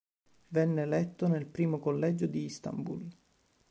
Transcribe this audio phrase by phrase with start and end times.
[0.47, 3.07] Venne eletto nel primo collegio di Istanbul.